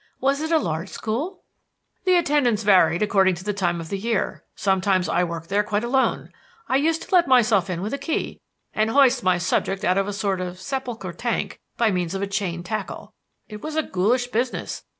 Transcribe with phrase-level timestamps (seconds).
[0.19, 1.43] Was it a large school?"
[2.05, 4.43] "The attendance varied according to the time of the year.
[4.55, 6.31] Sometimes I worked there quite alone.
[6.67, 8.41] I used to let myself in with a key
[8.73, 12.25] and hoist my subject out of a sort of sepulchral tank by means of a
[12.25, 13.13] chain tackle.
[13.47, 14.83] It was a ghoulish business.